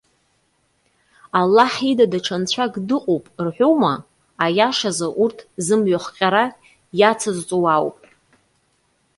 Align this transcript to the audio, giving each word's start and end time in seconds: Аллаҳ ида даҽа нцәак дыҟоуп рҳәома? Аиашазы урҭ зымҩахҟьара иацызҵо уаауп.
Аллаҳ 1.39 1.73
ида 1.89 2.05
даҽа 2.11 2.37
нцәак 2.41 2.73
дыҟоуп 2.87 3.25
рҳәома? 3.45 3.93
Аиашазы 4.43 5.07
урҭ 5.23 5.37
зымҩахҟьара 5.65 6.45
иацызҵо 6.99 7.57
уаауп. 7.63 7.97